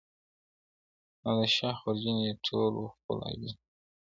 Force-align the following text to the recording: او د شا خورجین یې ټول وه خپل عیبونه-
او 1.25 1.33
د 1.39 1.41
شا 1.55 1.69
خورجین 1.79 2.17
یې 2.25 2.33
ټول 2.45 2.71
وه 2.79 2.89
خپل 2.97 3.17
عیبونه- 3.27 3.55